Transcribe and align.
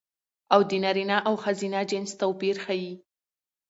او 0.53 0.61
د 0.69 0.71
نرينه 0.83 1.17
او 1.27 1.33
ښځينه 1.43 1.79
جنس 1.91 2.11
توپير 2.21 2.55
ښيي 2.63 2.93